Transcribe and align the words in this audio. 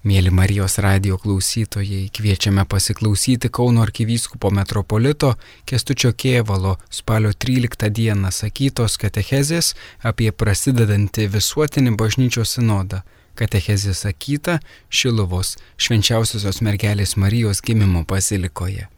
Mėly 0.00 0.30
Marijos 0.32 0.78
radio 0.80 1.18
klausytojai, 1.20 2.06
kviečiame 2.08 2.62
pasiklausyti 2.64 3.50
Kauno 3.52 3.82
arkivyskupo 3.84 4.48
metropolito 4.50 5.34
Kestučio 5.68 6.14
Kievalo 6.16 6.78
spalio 6.88 7.34
13 7.36 7.90
dieną 7.92 8.30
sakytos 8.32 8.96
katechezės 8.96 9.74
apie 10.00 10.30
prasidedantį 10.32 11.26
visuotinį 11.34 11.92
bažnyčios 12.00 12.54
sinodą. 12.56 13.02
Katechezė 13.36 13.92
sakyta 13.92 14.54
Šilovos 14.88 15.58
švenčiausiosios 15.76 16.62
mergelės 16.64 17.18
Marijos 17.20 17.60
gimimo 17.60 18.06
bazilikoje. 18.08 18.88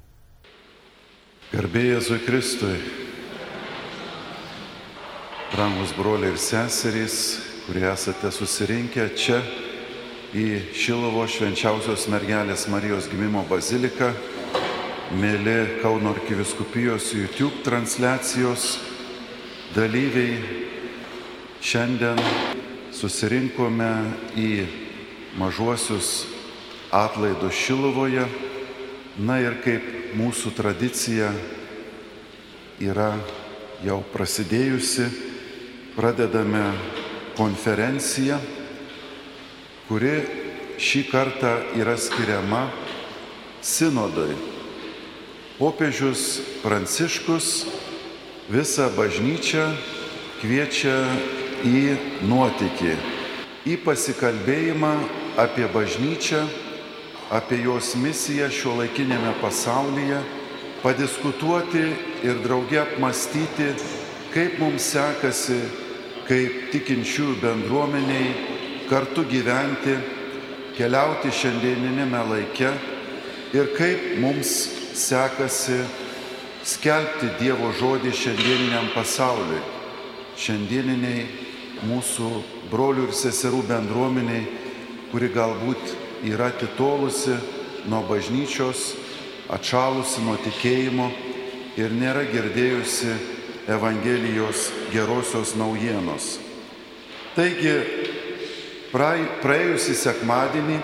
Garbėjai 1.51 1.97
Jėzui 1.97 2.21
Kristui, 2.29 2.79
brangus 5.51 5.99
broliai 5.99 6.31
ir 6.31 6.39
seserys, 6.39 7.19
kurie 7.67 7.89
esate 7.91 8.31
susirinkę 8.31 9.11
čia 9.19 9.43
į 10.33 10.73
Šilovo 10.73 11.27
švenčiausios 11.29 12.07
mergelės 12.09 12.65
Marijos 12.73 13.05
gimimo 13.13 13.43
baziliką, 13.51 14.07
mėly 15.13 15.83
Kauno 15.83 16.15
arkiviskupijos 16.15 17.11
YouTube 17.13 17.61
transliacijos 17.67 18.79
dalyviai. 19.77 20.39
Šiandien 21.63 22.17
susirinkome 22.97 23.91
į 24.41 24.65
mažuosius 25.37 26.25
atlaidus 26.89 27.53
Šilovoje. 27.53 28.25
Na 29.21 29.37
ir 29.45 29.61
kaip 29.61 30.17
mūsų 30.17 30.55
tradicija 30.57 31.29
yra 32.81 33.13
jau 33.85 34.01
prasidėjusi, 34.17 35.11
pradedame 35.93 36.65
konferenciją 37.37 38.41
kuri 39.93 40.23
šį 40.81 41.01
kartą 41.11 41.51
yra 41.77 41.99
skiriama 42.01 42.63
sinodui. 43.61 44.33
Popiežius 45.59 46.39
Pranciškus 46.63 47.49
visą 48.49 48.87
bažnyčią 48.97 49.67
kviečia 50.41 50.95
į 51.69 51.83
nuotykį, 52.25 52.95
į 53.69 53.75
pasikalbėjimą 53.85 54.95
apie 55.45 55.69
bažnyčią, 55.75 56.41
apie 57.29 57.61
jos 57.67 57.93
misiją 58.01 58.49
šio 58.49 58.79
laikinėme 58.79 59.35
pasaulyje, 59.43 60.23
padiskutuoti 60.81 61.85
ir 62.25 62.41
drauge 62.41 62.81
apmastyti, 62.81 63.69
kaip 64.33 64.57
mums 64.57 64.89
sekasi, 64.97 65.61
kaip 66.33 66.73
tikinčių 66.73 67.37
bendruomeniai 67.45 68.52
kartu 68.93 69.23
gyventi, 69.25 69.95
keliauti 70.77 71.31
šiandieninėme 71.33 72.19
laike 72.29 72.69
ir 73.57 73.71
kaip 73.73 74.03
mums 74.21 74.51
sekasi 75.01 75.79
skelbti 76.69 77.31
Dievo 77.39 77.71
žodį 77.79 78.13
šiandieniniam 78.13 78.91
pasauliui, 78.93 79.63
šiandieniniai 80.37 81.25
mūsų 81.89 82.29
brolių 82.69 83.09
ir 83.09 83.17
seserų 83.17 83.63
bendruomeniai, 83.71 84.45
kuri 85.09 85.33
galbūt 85.33 85.97
yra 86.29 86.53
atitolusi 86.53 87.39
nuo 87.89 88.05
bažnyčios, 88.13 88.91
atšalusi 89.57 90.29
nuo 90.29 90.37
tikėjimo 90.45 91.09
ir 91.81 91.97
nėra 91.97 92.29
girdėjusi 92.29 93.17
Evangelijos 93.73 94.69
gerosios 94.93 95.57
naujienos. 95.57 96.35
Taigi 97.33 98.02
Praėjusį 98.93 99.95
sekmadienį, 99.97 100.75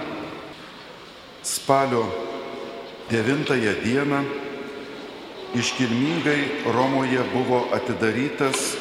spalio 1.45 2.07
9 3.11 3.51
dieną, 3.83 4.21
iškilmingai 5.53 6.73
Romoje 6.73 7.21
buvo 7.35 7.67
atidarytas 7.77 8.79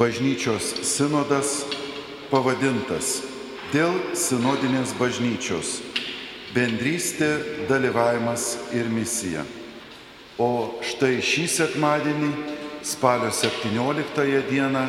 bažnyčios 0.00 0.70
sinodas 0.88 1.66
pavadintas 2.30 3.18
dėl 3.74 3.92
sinodinės 4.16 4.94
bažnyčios- 4.96 5.82
bendrystė, 6.56 7.68
dalyvavimas 7.68 8.56
ir 8.72 8.88
misija. 8.88 9.44
O 10.38 10.80
štai 10.80 11.20
šį 11.20 11.44
sekmadienį, 11.58 12.32
spalio 12.80 13.28
17 13.28 14.40
dieną, 14.48 14.88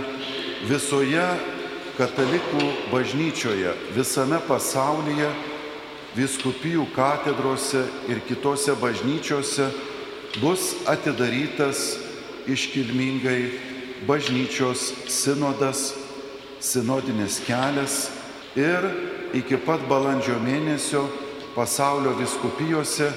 visoje 0.69 1.54
katalikų 1.97 2.69
bažnyčioje 2.91 3.73
visame 3.95 4.39
pasaulyje, 4.47 5.29
viskupijų 6.15 6.85
katedrose 6.95 7.83
ir 8.11 8.21
kitose 8.27 8.75
bažnyčiose 8.79 9.67
bus 10.41 10.73
atidarytas 10.87 11.97
iškilmingai 12.47 13.41
bažnyčios 14.07 14.91
sinodas, 15.11 15.93
sinodinis 16.59 17.39
kelias 17.47 18.09
ir 18.55 18.85
iki 19.35 19.57
pat 19.59 19.83
balandžio 19.89 20.37
mėnesio 20.43 21.05
pasaulio 21.55 22.15
viskupijose 22.19 23.09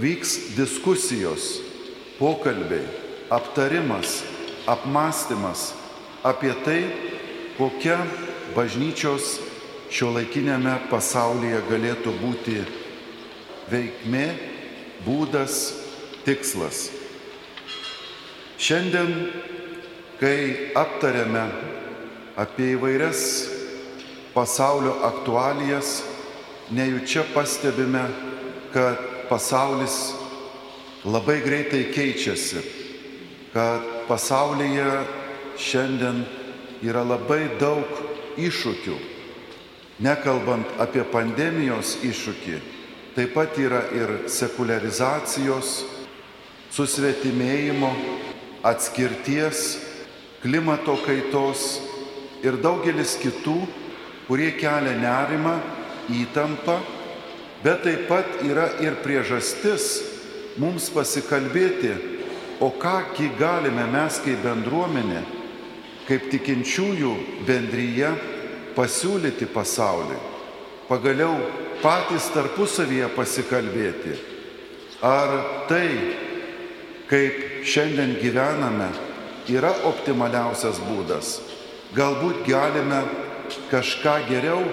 vyks 0.00 0.56
diskusijos, 0.56 1.60
pokalbiai, 2.18 2.84
aptarimas, 3.30 4.22
apmąstymas 4.66 5.72
apie 6.24 6.52
tai, 6.64 6.80
kokia 7.58 7.98
bažnyčios 8.54 9.38
šio 9.94 10.10
laikinėme 10.16 10.74
pasaulyje 10.90 11.60
galėtų 11.68 12.14
būti 12.18 12.56
veikmė, 13.70 14.26
būdas, 15.06 15.58
tikslas. 16.26 16.88
Šiandien, 18.58 19.12
kai 20.18 20.72
aptarėme 20.78 21.44
apie 22.40 22.72
įvairias 22.74 23.22
pasaulio 24.34 24.96
aktualijas, 25.06 26.00
nejučia 26.74 27.22
pastebime, 27.34 28.06
kad 28.74 28.98
pasaulis 29.28 30.14
labai 31.06 31.38
greitai 31.44 31.84
keičiasi, 31.94 32.62
kad 33.54 33.84
pasaulyje 34.08 34.88
šiandien 35.60 36.24
yra 36.84 37.04
labai 37.06 37.48
daug 37.60 37.88
iššūkių. 38.36 38.96
Nekalbant 40.04 40.76
apie 40.82 41.04
pandemijos 41.06 41.96
iššūkį, 42.04 42.56
taip 43.14 43.34
pat 43.36 43.56
yra 43.62 43.84
ir 43.94 44.10
sekularizacijos, 44.28 45.84
susvetimėjimo, 46.74 47.92
atskirties, 48.66 49.78
klimato 50.42 50.96
kaitos 51.04 51.78
ir 52.44 52.58
daugelis 52.60 53.14
kitų, 53.22 53.60
kurie 54.26 54.50
kelia 54.58 54.96
nerimą, 54.98 55.54
įtampą, 56.10 56.80
bet 57.62 57.84
taip 57.86 58.08
pat 58.10 58.42
yra 58.44 58.66
ir 58.82 58.98
priežastis 59.04 60.02
mums 60.60 60.90
pasikalbėti, 60.92 61.94
o 62.60 62.68
kągi 62.82 63.30
galime 63.38 63.86
mes 63.94 64.18
kaip 64.26 64.42
bendruomenė 64.44 65.22
kaip 66.08 66.28
tikinčiųjų 66.32 67.12
bendryje 67.48 68.10
pasiūlyti 68.76 69.48
pasauliui, 69.54 70.20
pagaliau 70.88 71.36
patys 71.82 72.28
tarpusavyje 72.34 73.08
pasikalbėti, 73.16 74.18
ar 75.04 75.34
tai, 75.70 75.88
kaip 77.08 77.64
šiandien 77.64 78.16
gyvename, 78.20 78.90
yra 79.52 79.72
optimaliausias 79.88 80.80
būdas. 80.88 81.38
Galbūt 81.94 82.44
galime 82.48 83.02
kažką 83.70 84.16
geriau 84.28 84.64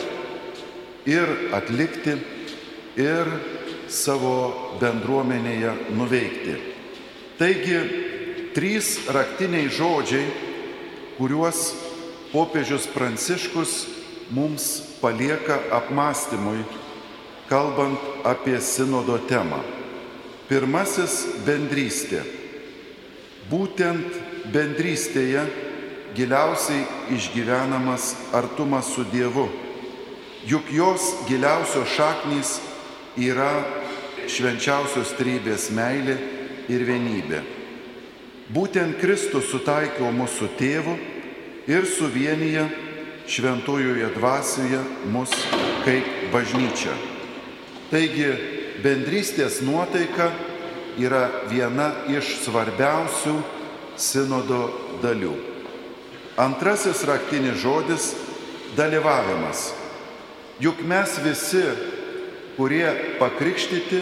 ir 1.06 1.28
atlikti, 1.56 2.16
ir 3.00 3.28
savo 3.92 4.78
bendruomenėje 4.82 5.74
nuveikti. 5.96 6.56
Taigi, 7.40 7.78
trys 8.56 8.98
raktiniai 9.12 9.70
žodžiai 9.72 10.51
kuriuos 11.22 11.76
popiežius 12.34 12.88
Pranciškus 12.90 13.86
mums 14.34 14.82
palieka 15.02 15.60
apmąstymui, 15.70 16.64
kalbant 17.46 18.00
apie 18.26 18.58
sinodo 18.62 19.20
temą. 19.30 19.62
Pirmasis- 20.50 21.28
bendrystė. 21.46 22.24
Būtent 23.52 24.18
bendrystėje 24.50 25.46
giliausiai 26.16 26.88
išgyvenamas 27.14 28.16
artumas 28.34 28.90
su 28.90 29.04
Dievu, 29.04 29.48
juk 30.48 30.74
jos 30.74 31.14
giliausios 31.30 31.88
šaknys 31.88 32.60
yra 33.18 33.64
švenčiausios 34.26 35.14
trybės 35.20 35.70
meilė 35.70 36.18
ir 36.68 36.82
vienybė. 36.82 37.44
Būtent 38.52 39.00
Kristus 39.00 39.46
sutaikė 39.52 40.12
mus 40.12 40.32
su 40.36 40.48
tėvu 40.58 41.11
ir 41.68 41.86
suvienyje 41.86 42.66
šventojoje 43.28 44.10
dvasioje 44.16 44.80
mus 45.12 45.32
kaip 45.86 46.08
bažnyčia. 46.34 46.94
Taigi 47.92 48.28
bendrystės 48.84 49.62
nuotaika 49.66 50.32
yra 51.00 51.28
viena 51.52 51.92
iš 52.12 52.42
svarbiausių 52.46 53.36
sinodo 54.00 54.64
dalių. 55.04 55.34
Antrasis 56.40 57.04
raktinis 57.06 57.62
žodis- 57.62 58.16
dalyvavimas. 58.80 59.74
Juk 60.60 60.82
mes 60.86 61.20
visi, 61.24 61.64
kurie 62.58 63.18
pakrikštyti, 63.20 64.02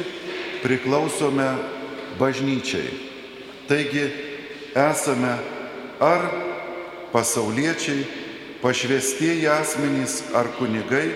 priklausome 0.64 1.56
bažnyčiai. 2.20 2.90
Taigi 3.68 4.12
esame 4.76 5.38
ar 6.00 6.49
pasauliečiai, 7.14 8.06
pašvestieji 8.62 9.48
asmenys 9.48 10.24
ar 10.36 10.52
kunigai, 10.58 11.10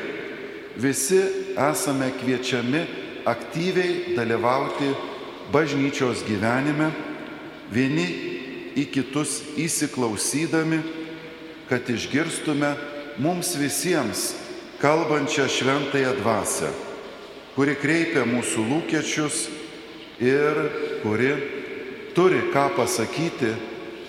visi 0.77 1.21
esame 1.57 2.11
kviečiami 2.19 2.83
aktyviai 3.25 4.15
dalyvauti 4.17 4.93
bažnyčios 5.53 6.23
gyvenime, 6.27 6.89
vieni 7.71 8.07
į 8.79 8.87
kitus 8.91 9.41
įsiklausydami, 9.59 10.79
kad 11.69 11.87
išgirstume 11.89 12.73
mums 13.21 13.53
visiems 13.59 14.33
kalbančią 14.81 15.45
šventąją 15.47 16.15
dvasę, 16.19 16.71
kuri 17.55 17.75
kreipia 17.79 18.25
mūsų 18.27 18.65
lūkesčius 18.71 19.45
ir 20.23 20.57
kuri 21.03 21.31
turi 22.17 22.41
ką 22.53 22.65
pasakyti 22.77 23.53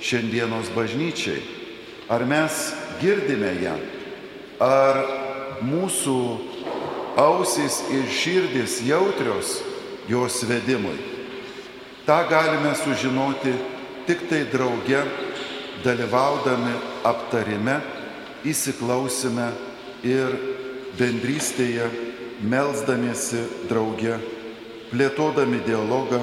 šiandienos 0.04 0.72
bažnyčiai. 0.75 1.63
Ar 2.09 2.25
mes 2.29 2.53
girdime 3.01 3.55
ją, 3.62 3.75
ar 4.61 4.99
mūsų 5.65 6.19
ausys 7.17 7.81
ir 7.95 8.09
širdis 8.12 8.81
jautrios 8.85 9.61
jos 10.09 10.43
vedimui. 10.45 10.99
Ta 12.05 12.27
galime 12.29 12.75
sužinoti 12.77 13.55
tik 14.06 14.27
tai 14.29 14.45
drauge, 14.53 15.01
dalyvaudami 15.85 16.75
aptarime, 17.09 17.79
įsiklausime 18.45 19.49
ir 20.05 20.37
bendrystėje, 20.99 21.89
melzdamiesi 22.45 23.41
drauge, 23.71 24.19
plėtodami 24.93 25.62
dialogą, 25.65 26.21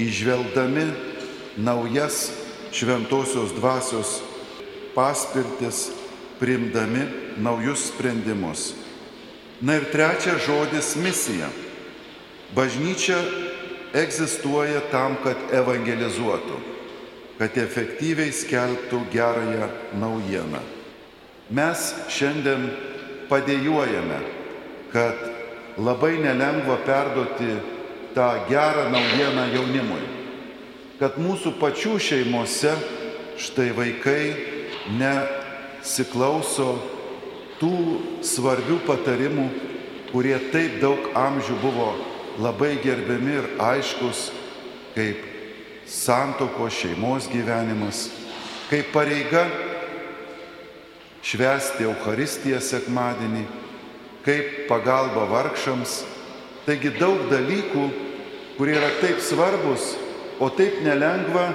išvelgdami 0.00 0.86
naujas 1.60 2.30
šventosios 2.74 3.52
dvasios 3.54 4.22
paspirtis, 4.94 5.90
priimdami 6.40 7.06
naujus 7.36 7.90
sprendimus. 7.90 8.74
Na 9.60 9.76
ir 9.76 9.84
trečias 9.92 10.42
žodis- 10.46 10.96
misija. 11.04 11.48
Bažnyčia 12.54 13.18
egzistuoja 13.94 14.80
tam, 14.90 15.16
kad 15.22 15.36
evangelizuotų, 15.52 16.58
kad 17.38 17.56
efektyviai 17.58 18.32
skelbtų 18.32 19.00
gerąją 19.10 19.68
naujieną. 19.98 20.60
Mes 21.50 21.94
šiandien 22.08 22.70
padėjojame, 23.28 24.18
kad 24.92 25.14
labai 25.78 26.18
nelengva 26.22 26.78
perduoti 26.86 27.56
tą 28.14 28.46
gerą 28.48 28.90
naujieną 28.90 29.46
jaunimui, 29.54 30.02
kad 31.00 31.18
mūsų 31.18 31.58
pačių 31.58 31.98
šeimose 31.98 32.74
štai 33.38 33.72
vaikai 33.74 34.53
nesiklauso 34.92 36.74
tų 37.60 37.76
svarbių 38.24 38.80
patarimų, 38.86 39.46
kurie 40.12 40.36
taip 40.52 40.80
daug 40.82 41.10
amžių 41.18 41.56
buvo 41.62 41.92
labai 42.42 42.76
gerbiami 42.82 43.38
ir 43.38 43.48
aiškus, 43.62 44.28
kaip 44.94 45.22
santoko 45.90 46.68
šeimos 46.70 47.28
gyvenimas, 47.30 48.08
kaip 48.70 48.90
pareiga 48.94 49.46
švęsti 51.24 51.86
Euharistiją 51.88 52.60
sekmadienį, 52.62 53.44
kaip 54.24 54.66
pagalba 54.68 55.26
vargšams. 55.30 56.02
Taigi 56.64 56.94
daug 56.96 57.26
dalykų, 57.28 57.88
kurie 58.56 58.76
yra 58.78 58.88
taip 59.02 59.20
svarbus, 59.20 59.94
o 60.40 60.48
taip 60.48 60.80
nelengva 60.84 61.50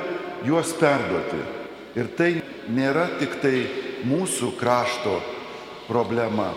juos 0.45 0.75
perduoti. 0.77 1.58
Ir 1.97 2.09
tai 2.17 2.41
nėra 2.69 3.07
tik 3.17 3.39
tai 3.41 3.65
mūsų 4.05 4.53
krašto 4.59 5.17
problema, 5.87 6.51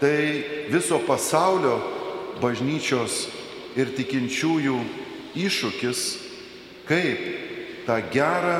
tai 0.00 0.68
viso 0.68 0.98
pasaulio 1.06 1.78
bažnyčios 2.42 3.24
ir 3.76 3.94
tikinčiųjų 3.96 4.76
iššūkis, 5.36 6.02
kaip 6.88 7.24
tą 7.88 7.96
gerą 8.12 8.58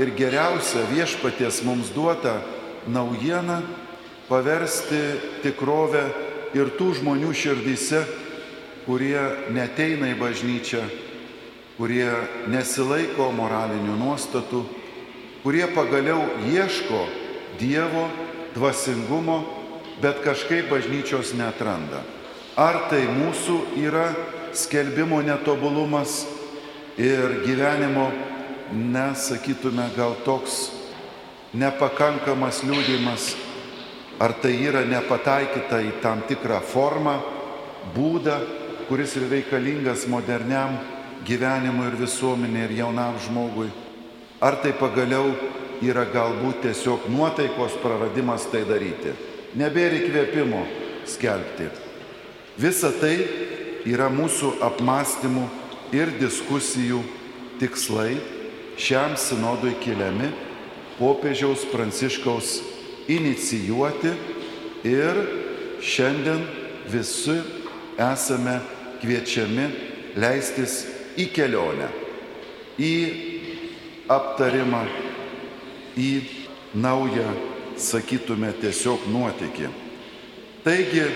ir 0.00 0.14
geriausią 0.16 0.86
viešpaties 0.94 1.60
mums 1.66 1.92
duotą 1.92 2.38
naujieną 2.88 3.60
paversti 4.30 5.00
tikrovę 5.44 6.06
ir 6.56 6.72
tų 6.78 6.94
žmonių 7.00 7.30
širdyse, 7.36 8.04
kurie 8.86 9.20
neteina 9.52 10.10
į 10.10 10.18
bažnyčią, 10.18 10.82
kurie 11.76 12.08
nesilaiko 12.50 13.28
moralinių 13.36 13.96
nuostatų, 14.00 14.64
kurie 15.42 15.66
pagaliau 15.74 16.22
ieško 16.52 17.06
Dievo 17.60 18.08
dvasingumo, 18.54 19.44
bet 20.00 20.22
kažkaip 20.24 20.70
bažnyčios 20.70 21.34
netranda. 21.36 22.00
Ar 22.56 22.86
tai 22.88 23.02
mūsų 23.04 23.56
yra 23.78 24.10
skelbimo 24.56 25.20
netobulumas 25.22 26.24
ir 26.96 27.42
gyvenimo, 27.44 28.08
nesakytume, 28.72 29.90
gal 29.96 30.16
toks 30.24 30.70
nepakankamas 31.52 32.62
liūdimas, 32.64 33.34
ar 34.20 34.34
tai 34.40 34.54
yra 34.62 34.84
nepataikyta 34.88 35.82
į 35.84 35.92
tam 36.02 36.24
tikrą 36.28 36.60
formą, 36.64 37.18
būdą, 37.94 38.38
kuris 38.88 39.16
yra 39.18 39.30
reikalingas 39.36 40.06
moderniam 40.10 40.78
gyvenimui 41.26 41.90
ir 41.90 42.00
visuomenė 42.00 42.66
ir 42.66 42.76
jaunam 42.82 43.18
žmogui. 43.26 43.70
Ar 44.40 44.56
tai 44.62 44.72
pagaliau 44.72 45.34
yra 45.84 46.06
galbūt 46.08 46.62
tiesiog 46.64 47.08
nuotaikos 47.12 47.76
praradimas 47.82 48.46
tai 48.52 48.62
daryti. 48.68 49.12
Nebėra 49.60 49.98
įkvėpimo 50.00 50.60
skelbti. 51.08 51.68
Visa 52.60 52.92
tai 53.00 53.14
yra 53.88 54.10
mūsų 54.12 54.58
apmąstymų 54.64 55.46
ir 55.96 56.12
diskusijų 56.20 57.00
tikslai 57.60 58.18
šiam 58.80 59.16
sinodui 59.20 59.74
keliami 59.82 60.30
popiežiaus 60.98 61.66
pranciškaus 61.72 62.58
inicijuoti 63.10 64.12
ir 64.88 65.24
šiandien 65.84 66.44
visi 66.92 67.38
esame 68.00 68.58
kviečiami 69.00 69.66
leistis 70.20 70.84
į 71.20 71.26
kelionę, 71.34 71.88
į 72.80 72.94
aptarimą, 74.10 74.84
į 75.96 76.10
naują, 76.74 77.30
sakytume, 77.78 78.52
tiesiog 78.60 79.06
nuotykį. 79.10 79.70
Taigi 80.64 81.06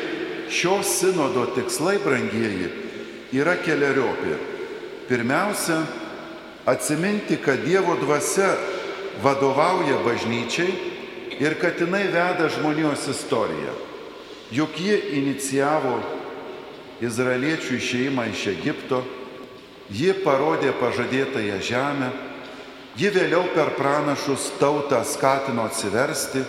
šios 0.51 0.95
sinodo 1.01 1.47
tikslai, 1.57 1.99
brangieji, 2.03 2.71
yra 3.35 3.57
keliariopi. 3.61 4.39
Pirmiausia, 5.09 5.83
atsiminti, 6.65 7.37
kad 7.37 7.65
Dievo 7.67 7.97
dvasia 8.01 8.55
vadovauja 9.23 10.01
bažnyčiai 10.05 10.73
ir 11.41 11.59
kad 11.61 11.81
jinai 11.81 12.07
veda 12.09 12.49
žmonijos 12.49 13.09
istoriją. 13.11 13.75
Juk 14.55 14.79
ji 14.81 14.97
inicijavo 15.19 15.99
izraeliečių 17.03 17.77
išeimą 17.77 18.29
iš 18.31 18.47
Egipto, 18.55 19.03
ji 19.91 20.15
parodė 20.25 20.73
pažadėtąją 20.79 21.59
žemę, 21.61 22.11
ji 22.99 23.11
vėliau 23.11 23.49
per 23.55 23.73
pranašus 23.75 24.53
tautą 24.61 25.01
skatino 25.07 25.67
atsiversti, 25.67 26.45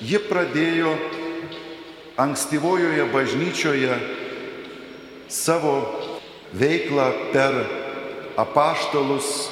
ji 0.00 0.20
pradėjo 0.28 0.92
ankstyvojoje 2.22 3.06
bažnyčioje 3.12 3.96
savo 5.28 5.74
veiklą 6.54 7.08
per 7.32 7.58
apaštalus 8.38 9.50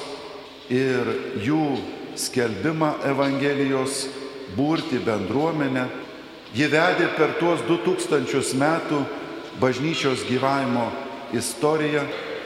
ir 0.71 1.11
jų 1.43 1.65
skelbimą 2.15 2.93
Evangelijos, 3.11 4.05
būrti 4.55 5.01
bendruomenę. 5.03 5.89
Ji 6.55 6.67
vedė 6.71 7.09
per 7.17 7.35
tuos 7.41 7.59
2000 7.67 8.55
metų 8.55 9.01
bažnyčios 9.59 10.23
gyvavimo 10.29 10.87
istoriją 11.35 12.05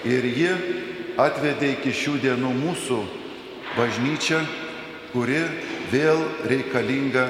ir 0.09 0.25
ji 0.25 0.51
atvedė 1.21 1.75
iki 1.75 1.93
šių 1.93 2.15
dienų 2.23 2.53
mūsų 2.63 2.99
bažnyčią, 3.77 4.39
kuri 5.13 5.41
vėl 5.91 6.21
reikalinga 6.49 7.29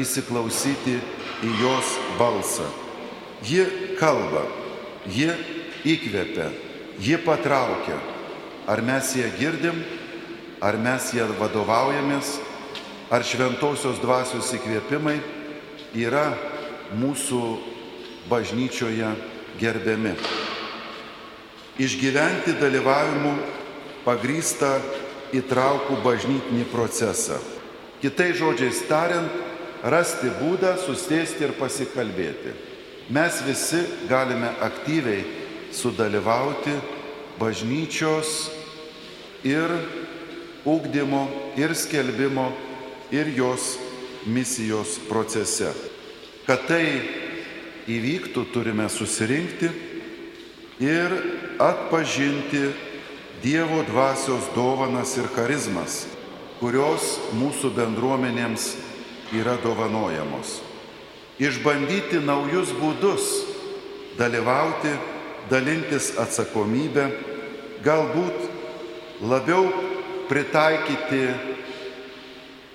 įsiklausyti 0.00 0.96
į 1.44 1.54
jos 1.62 1.94
balsą. 2.18 2.66
Ji 3.46 3.64
kalba, 3.98 4.44
ji 5.06 5.30
įkvepia, 5.86 6.50
ji 6.98 7.18
patraukia. 7.22 7.98
Ar 8.68 8.82
mes 8.84 9.14
ją 9.16 9.28
girdim, 9.38 9.78
ar 10.60 10.76
mes 10.76 11.12
ją 11.14 11.28
vadovaujamės, 11.38 12.34
ar 13.08 13.24
šventosios 13.24 14.00
dvasios 14.02 14.50
įkvėpimai 14.58 15.16
yra 15.96 16.26
mūsų 16.98 17.42
bažnyčioje 18.28 19.14
gerbiami. 19.60 20.12
Išgyventi 21.78 22.56
dalyvavimu 22.58 23.32
pagrįsta 24.04 24.72
įtraukų 25.36 25.98
bažnytinį 26.04 26.66
procesą. 26.72 27.38
Kitai 28.02 28.30
žodžiais 28.38 28.84
tariant, 28.88 29.32
rasti 29.82 30.30
būdą 30.38 30.76
susėsti 30.82 31.46
ir 31.46 31.54
pasikalbėti. 31.58 32.54
Mes 33.14 33.40
visi 33.46 33.80
galime 34.08 34.50
aktyviai 34.62 35.24
sudalyvauti 35.72 36.74
bažnyčios 37.38 38.50
ir 39.46 39.72
ūkdymo, 40.68 41.22
ir 41.56 41.74
skelbimo, 41.78 42.50
ir 43.14 43.30
jos 43.36 43.76
misijos 44.28 44.98
procese. 45.08 45.70
Kad 46.46 46.66
tai 46.68 46.84
įvyktų, 47.88 48.44
turime 48.52 48.88
susirinkti 48.92 49.70
ir 50.84 51.14
atpažinti 51.60 52.68
Dievo 53.42 53.84
dvasios 53.86 54.48
dovanas 54.54 55.12
ir 55.14 55.28
charizmas, 55.30 56.08
kurios 56.58 57.20
mūsų 57.38 57.70
bendruomenėms 57.76 58.64
yra 59.38 59.54
dovanojamos. 59.62 60.56
Išbandyti 61.38 62.18
naujus 62.18 62.72
būdus, 62.74 63.28
dalyvauti, 64.18 64.90
dalintis 65.52 66.10
atsakomybę, 66.18 67.06
galbūt 67.86 69.22
labiau 69.22 69.70
pritaikyti 70.26 71.22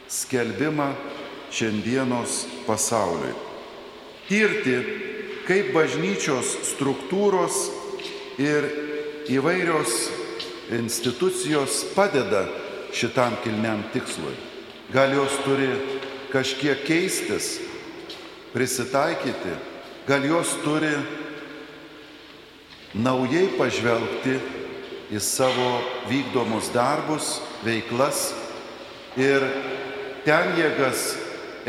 skelbimą 0.08 0.93
šiandienos 1.51 2.46
pasauliui. 2.63 3.36
Tirti, 4.32 4.79
kaip 5.43 5.75
bažnyčios 5.75 6.55
struktūros 6.72 7.65
ir 8.39 8.72
įvairios 9.27 10.23
institucijos 10.72 11.84
padeda 11.96 12.46
šitam 12.93 13.36
kilniam 13.43 13.84
tikslui. 13.93 14.36
Gal 14.93 15.13
jos 15.13 15.36
turi 15.46 15.70
kažkiek 16.32 16.86
keistis, 16.88 17.60
prisitaikyti, 18.53 19.53
gal 20.08 20.25
jos 20.25 20.55
turi 20.63 20.93
naujai 22.93 23.48
pažvelgti 23.58 24.38
į 25.13 25.22
savo 25.22 25.82
vykdomus 26.10 26.70
darbus, 26.74 27.39
veiklas 27.65 28.32
ir 29.17 29.46
ten 30.25 30.53
jėgas 30.58 31.13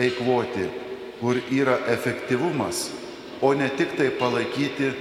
eikvoti, 0.00 0.68
kur 1.20 1.40
yra 1.52 1.78
efektyvumas, 1.92 2.90
o 3.40 3.52
ne 3.56 3.68
tik 3.76 3.96
tai 3.98 4.10
palaikyti 4.18 4.92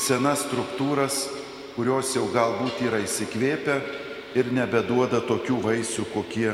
senas 0.00 0.44
struktūras, 0.46 1.26
kurios 1.76 2.14
jau 2.16 2.26
galbūt 2.32 2.80
yra 2.88 3.02
įsikvėpę 3.04 3.76
ir 4.36 4.50
nebeduoda 4.52 5.20
tokių 5.28 5.60
vaisių, 5.64 6.06
kokie 6.12 6.50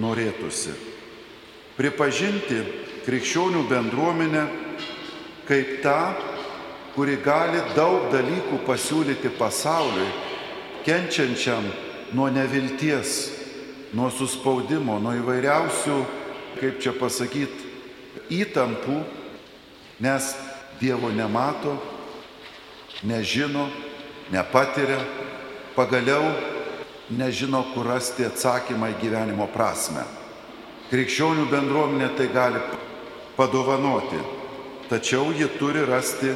norėtųsi. 0.00 0.74
Pripažinti 1.76 2.62
krikščionių 3.06 3.64
bendruomenę 3.70 4.44
kaip 5.48 5.80
tą, 5.82 5.98
kuri 6.94 7.16
gali 7.24 7.58
daug 7.74 8.10
dalykų 8.12 8.60
pasiūlyti 8.66 9.32
pasauliui, 9.38 10.08
kenčiančiam 10.86 11.66
nuo 12.14 12.28
nevilties, 12.30 13.30
nuo 13.94 14.10
suspaudimo, 14.14 15.00
nuo 15.02 15.16
įvairiausių, 15.18 15.98
kaip 16.60 16.78
čia 16.82 16.94
pasakyti, 16.94 17.66
įtampų, 18.40 19.00
nes 20.02 20.30
Dievo 20.80 21.10
nemato, 21.12 21.74
nežino, 23.04 23.66
nepatiria, 24.30 25.00
pagaliau 25.76 26.30
nežino, 27.10 27.64
kur 27.74 27.90
rasti 27.90 28.26
atsakymą 28.26 28.92
į 28.94 28.98
gyvenimo 29.02 29.48
prasme. 29.50 30.04
Krikščionių 30.90 31.46
bendruomenė 31.50 32.10
tai 32.18 32.26
gali 32.34 32.62
padovanoti, 33.36 34.18
tačiau 34.90 35.30
ji 35.34 35.46
turi 35.58 35.84
rasti 35.86 36.32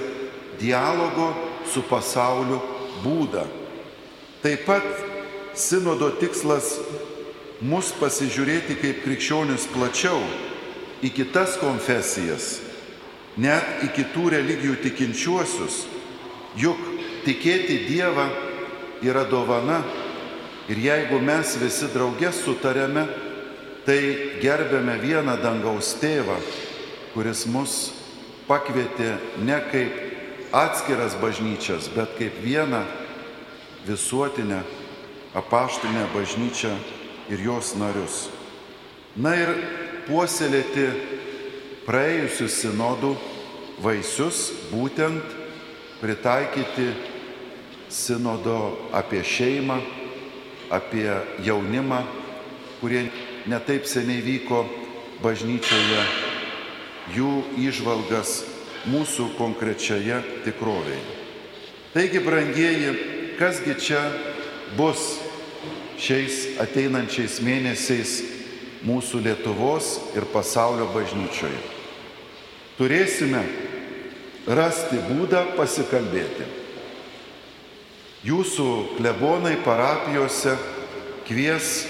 dialogo 0.61 1.33
su 1.71 1.83
pasauliu 1.89 2.61
būdą. 3.03 3.45
Taip 4.43 4.67
pat 4.69 4.87
sinodo 5.59 6.11
tikslas 6.21 6.77
mus 7.65 7.93
pasižiūrėti 7.99 8.77
kaip 8.81 9.03
krikščionis 9.07 9.67
plačiau 9.75 10.21
į 11.05 11.11
kitas 11.15 11.59
konfesijas, 11.61 12.59
net 13.37 13.85
į 13.87 13.91
kitų 13.97 14.31
religijų 14.37 14.79
tikinčiuosius, 14.85 15.85
juk 16.61 16.94
tikėti 17.25 17.85
Dievą 17.89 18.29
yra 19.05 19.25
dovana 19.29 19.83
ir 20.69 20.81
jeigu 20.81 21.21
mes 21.21 21.57
visi 21.61 21.89
draugės 21.93 22.41
sutarėme, 22.45 23.05
tai 23.85 24.01
gerbėme 24.41 24.97
vieną 25.03 25.37
dangaus 25.43 25.93
tėvą, 26.01 26.39
kuris 27.13 27.45
mus 27.51 27.75
pakvietė 28.49 29.17
ne 29.45 29.59
kaip 29.71 30.55
atskiras 30.55 31.17
bažnyčias, 31.21 31.91
bet 31.93 32.17
kaip 32.19 32.39
vieną 32.45 32.85
visuotinę 33.85 34.63
apaštinę 35.37 36.07
bažnyčią 36.15 36.73
ir 37.29 37.41
jos 37.45 37.75
narius. 37.77 38.29
Na 39.17 39.35
ir 39.37 39.51
puoselėti 40.09 40.89
praėjusių 41.85 42.49
sinodų 42.51 43.13
vaisius, 43.85 44.49
būtent 44.73 45.23
pritaikyti 46.01 47.14
sinodo 47.95 48.91
apie 48.93 49.23
šeimą, 49.23 49.79
apie 50.75 51.07
jaunimą, 51.47 52.03
kurie 52.81 53.07
netaip 53.47 53.87
seniai 53.87 54.23
vyko 54.25 54.65
bažnyčioje, 55.23 56.03
jų 57.15 57.31
išvalgas 57.69 58.41
mūsų 58.91 59.31
konkrečioje 59.39 60.19
tikrovėje. 60.45 61.05
Taigi, 61.95 62.21
brangieji, 62.25 62.91
kasgi 63.39 63.77
čia 63.79 64.01
bus 64.75 65.05
šiais 66.03 66.59
ateinančiais 66.65 67.39
mėnesiais 67.45 68.17
mūsų 68.85 69.23
Lietuvos 69.25 69.95
ir 70.19 70.27
pasaulio 70.33 70.89
bažnyčioje. 70.93 71.63
Turėsime 72.75 73.45
rasti 74.51 74.99
būdą 75.07 75.47
pasikalbėti. 75.55 76.64
Jūsų 78.25 78.97
klebonai 78.97 79.59
parapijose 79.61 80.55
kvies 81.29 81.83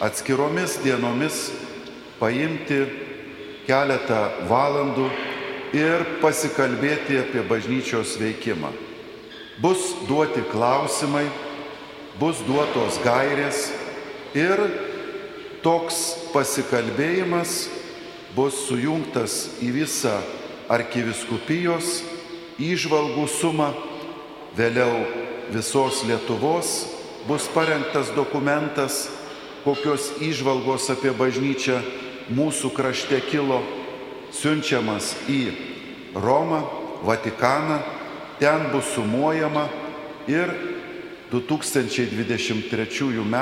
atskiromis 0.00 0.78
dienomis 0.80 1.50
paimti 2.16 2.78
keletą 3.66 4.22
valandų 4.48 5.10
ir 5.76 6.06
pasikalbėti 6.22 7.18
apie 7.20 7.42
bažnyčios 7.44 8.14
veikimą. 8.16 8.70
Bus 9.60 9.90
duoti 10.08 10.46
klausimai, 10.48 11.26
bus 12.16 12.40
duotos 12.48 12.96
gairės 13.04 13.66
ir 14.32 14.64
toks 15.60 16.30
pasikalbėjimas 16.32 17.66
bus 18.32 18.64
sujungtas 18.64 19.58
į 19.60 19.74
visą 19.82 20.16
arkiviskupijos 20.72 22.00
įžvalgų 22.64 23.28
sumą, 23.28 23.74
vėliau 24.56 25.25
visos 25.50 26.02
Lietuvos 26.04 26.86
bus 27.26 27.48
parengtas 27.50 28.10
dokumentas, 28.14 29.08
kokios 29.64 30.12
įžvalgos 30.22 30.86
apie 30.94 31.10
bažnyčią 31.10 31.80
mūsų 32.30 32.70
krašte 32.74 33.18
kilo, 33.26 33.62
siunčiamas 34.34 35.14
į 35.30 35.40
Romą, 36.14 36.62
Vatikaną, 37.06 37.80
ten 38.40 38.70
bus 38.72 38.86
sumuojama 38.94 39.66
ir 40.30 40.50
2023 41.30 43.10
m. 43.22 43.36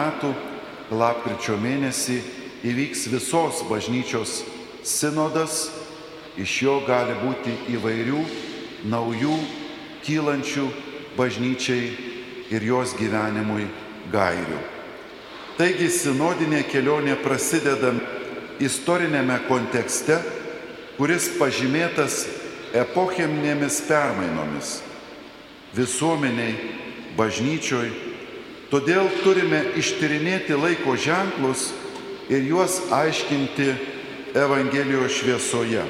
lapkričio 0.91 1.57
mėnesį 1.61 2.19
įvyks 2.65 3.07
visos 3.13 3.61
bažnyčios 3.69 4.43
sinodas, 4.85 5.69
iš 6.41 6.57
jo 6.65 6.81
gali 6.89 7.15
būti 7.21 7.53
įvairių 7.77 8.25
naujų 8.89 9.37
kylančių 10.05 10.67
bažnyčiai 11.19 11.91
ir 12.53 12.63
jos 12.63 12.95
gyvenimui 12.99 13.67
gairių. 14.13 14.61
Taigi 15.59 15.87
sinodinė 15.91 16.65
kelionė 16.67 17.15
prasideda 17.23 17.93
istorinėme 18.63 19.39
kontekste, 19.49 20.19
kuris 20.99 21.29
pažymėtas 21.39 22.25
epocheminėmis 22.75 23.79
permainomis 23.87 24.81
visuomeniai, 25.75 26.55
bažnyčioj. 27.19 27.91
Todėl 28.71 29.07
turime 29.23 29.61
ištyrinėti 29.79 30.57
laiko 30.59 30.97
ženklus 30.99 31.69
ir 32.31 32.47
juos 32.49 32.81
aiškinti 32.95 33.69
Evangelijos 34.35 35.15
šviesoje. 35.21 35.85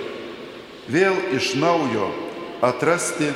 Vėl 0.93 1.17
iš 1.33 1.55
naujo 1.57 2.11
atrasti 2.65 3.31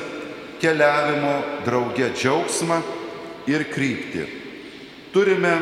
keliavimo 0.61 1.33
drauge 1.65 2.11
džiaugsmą 2.15 2.81
ir 3.49 3.65
kryptį. 3.73 4.25
Turime 5.13 5.53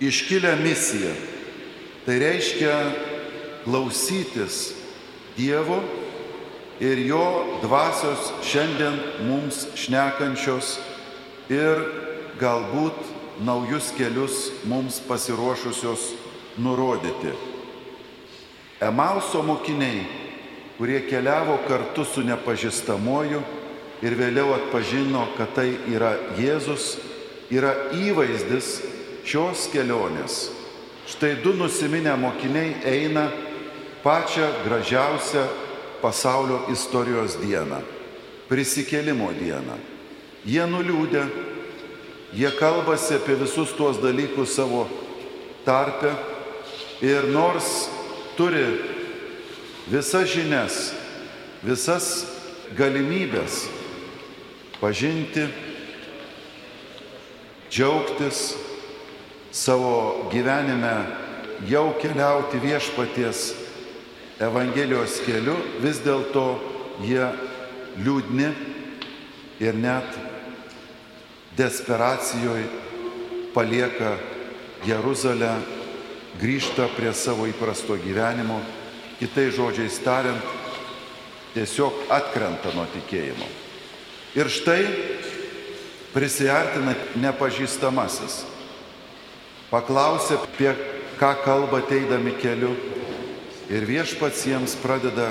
iškilę 0.00 0.56
misiją. 0.64 1.14
Tai 2.06 2.18
reiškia 2.18 2.76
klausytis 3.64 4.72
Dievo 5.36 5.82
ir 6.80 6.98
jo 7.06 7.24
dvasios 7.62 8.32
šiandien 8.44 8.96
mums 9.28 9.66
šnekančios 9.76 10.78
ir 11.52 11.84
galbūt 12.40 12.96
naujus 13.44 13.92
kelius 13.96 14.48
mums 14.68 14.98
pasiruošusios 15.08 16.10
nurodyti. 16.60 17.32
Emauso 18.80 19.42
mokiniai, 19.44 20.06
kurie 20.80 21.00
keliavo 21.04 21.58
kartu 21.68 22.06
su 22.08 22.22
nepažįstamoju 22.24 23.40
ir 24.00 24.14
vėliau 24.16 24.54
atpažino, 24.54 25.26
kad 25.36 25.50
tai 25.52 25.74
yra 25.92 26.14
Jėzus, 26.40 26.94
yra 27.52 27.74
įvaizdis 27.92 28.70
šios 29.28 29.66
kelionės. 29.74 30.46
Štai 31.04 31.34
du 31.44 31.52
nusiminę 31.58 32.14
mokiniai 32.16 32.78
eina 32.88 33.26
pačią 34.00 34.46
gražiausią 34.64 35.42
pasaulio 36.00 36.62
istorijos 36.72 37.36
dieną- 37.42 37.82
prisikėlimo 38.48 39.34
dieną. 39.36 39.76
Jie 40.46 40.64
nuliūdė, 40.64 41.26
jie 42.32 42.50
kalbasi 42.56 43.18
apie 43.20 43.36
visus 43.36 43.76
tuos 43.76 44.00
dalykus 44.00 44.56
savo 44.56 44.88
tarpe 45.66 46.16
ir 47.02 47.28
nors 47.28 47.90
turi 48.38 48.89
visas 49.90 50.28
žinias, 50.30 50.76
visas 51.66 52.06
galimybės 52.78 53.64
pažinti, 54.78 55.48
džiaugtis 57.70 58.54
savo 59.50 60.28
gyvenime, 60.30 60.94
jau 61.68 61.90
keliauti 62.00 62.62
viešpaties 62.62 63.50
Evangelijos 64.40 65.18
keliu, 65.26 65.58
vis 65.82 65.98
dėlto 66.00 66.44
jie 67.04 67.26
liūdni 68.00 68.46
ir 69.60 69.76
net 69.76 70.14
desperacijoje 71.58 72.64
palieka 73.52 74.14
Jeruzalę, 74.88 75.58
grįžta 76.40 76.86
prie 76.94 77.12
savo 77.12 77.44
įprasto 77.50 77.98
gyvenimo, 78.00 78.62
kitai 79.20 79.50
žodžiais 79.54 80.00
tariant, 80.02 80.54
tiesiog 81.54 82.06
atkrenta 82.10 82.72
nuo 82.74 82.86
tikėjimo. 82.94 83.48
Ir 84.38 84.48
štai 84.50 84.80
prisiartina 86.14 86.96
nepažįstamasis. 87.20 88.44
Paklausė, 89.70 90.40
apie 90.40 90.72
ką 91.20 91.34
kalba 91.44 91.82
teidami 91.86 92.32
keliu 92.40 92.72
Ir 93.70 93.84
viešpats 93.86 94.42
jiems 94.48 94.72
pradeda 94.82 95.28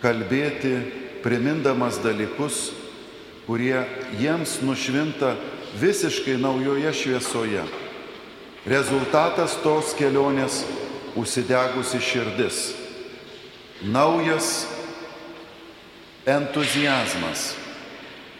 kalbėti, 0.00 0.78
primindamas 1.20 1.98
dalykus, 2.00 2.70
kurie 3.44 3.82
jiems 4.16 4.62
nušvinta 4.64 5.34
visiškai 5.76 6.38
naujoje 6.40 6.94
šviesoje. 6.96 7.66
Rezultatas 8.64 9.58
tos 9.60 9.92
kelionės- 9.98 10.64
užsidegusi 11.16 12.00
širdis. 12.00 12.58
Naujas 13.82 14.66
entuzijazmas 16.26 17.52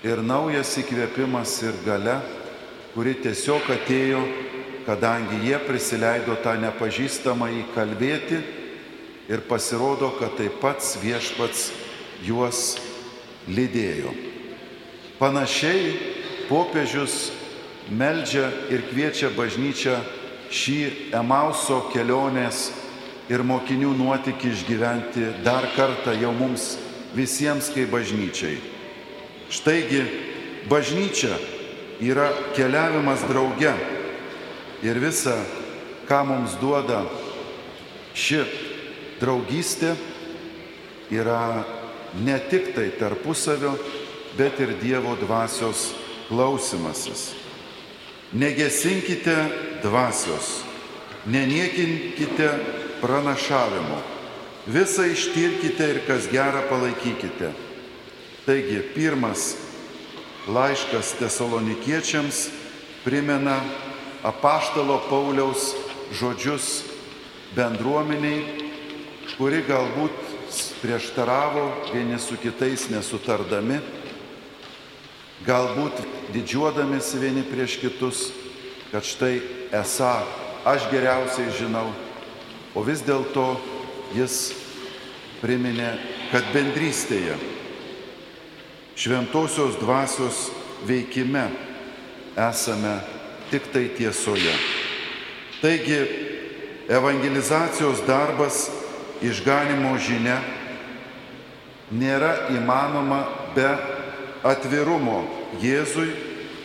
ir 0.06 0.22
naujas 0.24 0.76
įkvėpimas 0.80 1.58
ir 1.66 1.76
gale, 1.84 2.20
kuri 2.94 3.16
tiesiog 3.20 3.68
atėjo 3.76 4.22
kadangi 4.86 5.42
jie 5.42 5.58
prisileido 5.66 6.36
tą 6.44 6.54
nepažįstamą 6.62 7.48
įkalbėti 7.64 8.38
ir 9.26 9.42
pasirodo, 9.50 10.12
kad 10.20 10.36
taip 10.38 10.60
pats 10.62 10.94
viešpats 11.02 11.72
juos 12.22 12.76
lydėjo. 13.50 14.14
Panašiai 15.18 15.90
popiežius 16.46 17.32
meldžia 17.90 18.46
ir 18.70 18.86
kviečia 18.86 19.32
bažnyčią 19.34 19.98
šį 20.52 21.12
Emauso 21.16 21.86
kelionės 21.92 22.70
ir 23.32 23.42
mokinių 23.42 23.92
nuotykį 23.98 24.52
išgyventi 24.52 25.30
dar 25.44 25.66
kartą 25.76 26.14
jau 26.20 26.32
mums 26.36 26.76
visiems 27.16 27.70
kaip 27.74 27.90
bažnyčiai. 27.90 28.58
Štaigi, 29.50 30.02
bažnyčia 30.70 31.36
yra 32.02 32.30
keliavimas 32.56 33.24
drauge 33.30 33.72
ir 34.86 35.00
visa, 35.02 35.38
ką 36.06 36.22
mums 36.28 36.58
duoda 36.60 37.04
ši 38.16 38.42
draugystė, 39.20 39.94
yra 41.10 41.64
ne 42.22 42.36
tik 42.50 42.74
tai 42.76 42.90
tarpusavio, 42.98 43.74
bet 44.36 44.60
ir 44.60 44.76
Dievo 44.80 45.16
dvasios 45.20 45.92
klausimasis. 46.28 47.45
Negesinkite 48.32 49.36
dvasios, 49.82 50.62
neniekinkite 51.26 52.50
pranašavimo, 53.00 54.00
visą 54.66 55.06
ištirkite 55.06 55.88
ir 55.90 56.00
kas 56.06 56.26
gera 56.32 56.64
palaikykite. 56.70 57.52
Taigi, 58.46 58.80
pirmas 58.94 59.54
laiškas 60.48 61.14
tesalonikiečiams 61.18 62.48
primena 63.04 63.60
apaštalo 64.22 65.00
Pauliaus 65.10 65.74
žodžius 66.14 66.82
bendruomeniai, 67.54 68.42
kuri 69.38 69.62
galbūt 69.66 70.18
prieštaravo 70.82 71.66
vieni 71.92 72.18
su 72.18 72.38
kitais 72.42 72.88
nesutardami, 72.90 73.78
galbūt 75.44 76.00
didžiuodamėsi 76.32 77.20
vieni 77.20 77.44
prieš 77.44 77.76
kitus, 77.82 78.30
kad 78.92 79.04
štai 79.04 79.40
esą 79.76 80.14
aš 80.66 80.88
geriausiai 80.90 81.52
žinau, 81.58 81.90
o 82.74 82.82
vis 82.86 83.02
dėlto 83.04 83.56
jis 84.16 84.54
priminė, 85.42 85.92
kad 86.32 86.46
bendrystėje, 86.54 87.36
šventosios 88.96 89.76
dvasios 89.82 90.48
veikime 90.88 91.50
esame 92.36 92.96
tik 93.50 93.68
tai 93.72 93.86
tiesoje. 93.96 94.54
Taigi, 95.60 96.00
evangelizacijos 96.88 98.02
darbas 98.06 98.66
išganimo 99.24 99.94
žinia 100.02 100.40
nėra 101.90 102.48
įmanoma 102.52 103.22
be 103.54 103.68
atvirumo 104.46 105.24
Jėzui 105.62 106.08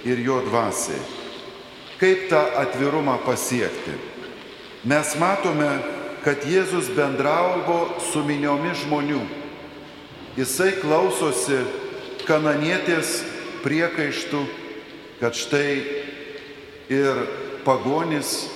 ir 0.08 0.22
jo 0.26 0.40
dvasiai. 0.46 1.02
Kaip 2.02 2.30
tą 2.32 2.42
atvirumą 2.58 3.20
pasiekti? 3.26 3.94
Mes 4.90 5.14
matome, 5.22 5.70
kad 6.26 6.42
Jėzus 6.46 6.90
bendrauvo 6.96 8.00
su 8.12 8.24
miniomis 8.26 8.82
žmonių. 8.86 9.22
Jisai 10.38 10.72
klausosi 10.82 11.60
kananietės 12.26 13.20
priekaištų, 13.62 14.42
kad 15.22 15.38
štai 15.38 15.82
ir 16.90 17.26
pagonis 17.66 18.48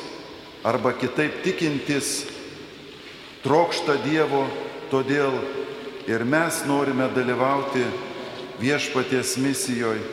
arba 0.66 0.96
kitaip 0.98 1.44
tikintis 1.46 2.24
trokšta 3.46 4.00
Dievo, 4.02 4.48
todėl 4.90 5.38
ir 6.10 6.26
mes 6.26 6.64
norime 6.66 7.06
dalyvauti 7.14 7.86
viešpaties 8.60 9.36
misijoje. 9.42 10.04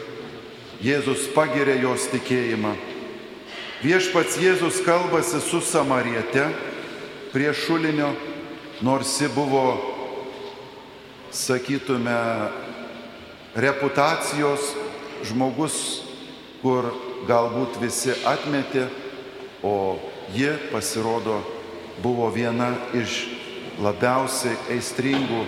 Jėzus 0.83 1.29
pagiria 1.35 1.77
jos 1.79 2.09
tikėjimą. 2.11 2.73
Viešpats 3.83 4.39
Jėzus 4.39 4.81
kalbasi 4.83 5.39
su 5.43 5.61
Samariete 5.63 6.49
prie 7.33 7.53
šulinio, 7.55 8.13
nors 8.83 9.15
ji 9.21 9.29
buvo, 9.35 9.79
sakytume, 11.31 12.19
reputacijos 13.55 14.73
žmogus, 15.27 15.77
kur 16.63 16.91
galbūt 17.31 17.79
visi 17.83 18.15
atmetė, 18.27 18.89
o 19.63 19.99
ji 20.35 20.51
pasirodo 20.73 21.39
buvo 22.03 22.27
viena 22.35 22.73
iš 22.99 23.23
labiausiai 23.83 24.59
aistringų 24.75 25.45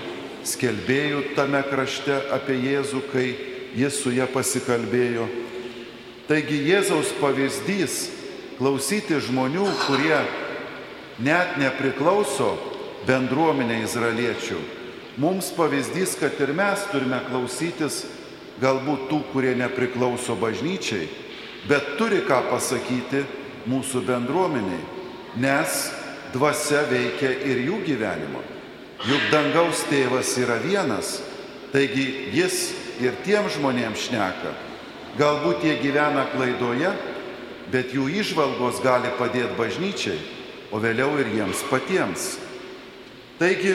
skelbėjų 0.49 1.35
tame 1.37 1.63
krašte 1.69 2.17
apie 2.35 2.57
Jėzų, 2.61 3.01
kai 3.13 3.27
jis 3.77 3.99
su 4.03 4.13
ją 4.15 4.27
pasikalbėjo. 4.33 5.27
Taigi 6.29 6.61
Jėzaus 6.69 7.13
pavyzdys 7.21 7.99
klausyti 8.59 9.19
žmonių, 9.21 9.67
kurie 9.85 10.21
net 11.25 11.59
nepriklauso 11.61 12.55
bendruomenė 13.09 13.83
izraeliečių. 13.85 14.61
Mums 15.21 15.53
pavyzdys, 15.55 16.17
kad 16.19 16.39
ir 16.43 16.55
mes 16.57 16.87
turime 16.91 17.21
klausytis 17.29 18.03
galbūt 18.63 19.09
tų, 19.11 19.21
kurie 19.33 19.53
nepriklauso 19.59 20.35
bažnyčiai, 20.39 21.07
bet 21.69 21.95
turi 21.99 22.23
ką 22.27 22.41
pasakyti 22.51 23.25
mūsų 23.71 24.05
bendruomeniai, 24.09 24.83
nes 25.41 25.85
dvasia 26.35 26.83
veikia 26.91 27.31
ir 27.47 27.63
jų 27.69 27.85
gyvenimo. 27.87 28.54
Juk 29.05 29.27
dangaus 29.29 29.83
tėvas 29.91 30.31
yra 30.41 30.55
vienas, 30.63 31.19
taigi 31.75 32.33
jis 32.33 32.71
ir 33.05 33.13
tiem 33.27 33.51
žmonėms 33.53 34.07
šneka. 34.07 34.53
Galbūt 35.19 35.67
jie 35.67 35.75
gyvena 35.83 36.23
klaidoje, 36.33 36.89
bet 37.69 37.93
jų 37.93 38.07
išvalgos 38.23 38.81
gali 38.81 39.11
padėti 39.19 39.59
bažnyčiai, 39.59 40.17
o 40.73 40.81
vėliau 40.81 41.19
ir 41.21 41.29
jiems 41.35 41.61
patiems. 41.69 42.25
Taigi 43.37 43.75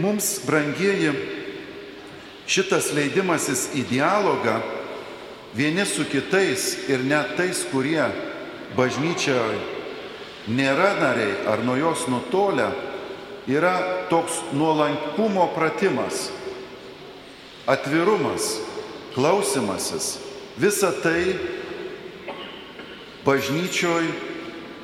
mums, 0.00 0.38
brangieji, 0.46 1.12
šitas 2.48 2.94
leidimasis 2.96 3.68
į 3.76 3.84
dialogą 3.90 4.56
vieni 5.52 5.84
su 5.84 6.06
kitais 6.08 6.88
ir 6.88 7.04
net 7.04 7.36
tais, 7.36 7.60
kurie 7.68 8.08
bažnyčioje 8.72 9.60
nėra 10.48 10.94
nariai 10.96 11.44
ar 11.52 11.60
nuo 11.60 11.76
jos 11.76 12.08
nutolę, 12.08 12.70
yra 13.46 14.06
toks 14.10 14.32
nuolankumo 14.52 15.48
pratimas, 15.54 16.30
atvirumas, 17.66 18.60
klausimasis. 19.14 20.18
Visa 20.56 20.92
tai 21.02 21.34
bažnyčioj 23.24 24.06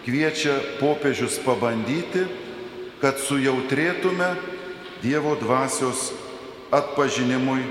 kviečia 0.06 0.56
popiežius 0.80 1.38
pabandyti, 1.44 2.26
kad 3.02 3.20
sujautrėtume 3.20 4.56
Dievo 4.98 5.36
dvasios 5.38 6.08
atpažinimui 6.74 7.62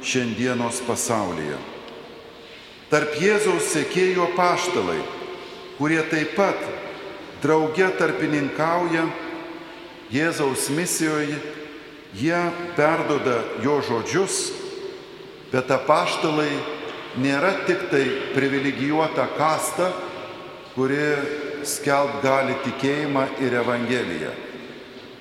šiandienos 0.00 0.78
pasaulyje. 0.86 1.58
Tarp 2.88 3.18
Jėzaus 3.20 3.68
sekėjo 3.74 4.30
paštalai, 4.32 4.96
kurie 5.76 6.00
taip 6.08 6.32
pat 6.38 6.56
drauge 7.44 7.90
tarpininkauja 8.00 9.04
Jėzaus 10.10 10.66
misijoje, 10.74 11.38
jie 12.18 12.38
perdoda 12.74 13.36
jo 13.62 13.78
žodžius, 13.86 14.38
bet 15.52 15.70
apaštalai 15.70 16.50
nėra 17.22 17.52
tik 17.66 17.88
tai 17.92 18.04
privilegijuota 18.34 19.28
kasta, 19.36 19.92
kuri 20.74 20.98
skelb 21.66 22.18
gali 22.24 22.56
tikėjimą 22.64 23.26
ir 23.42 23.54
Evangeliją. 23.62 24.32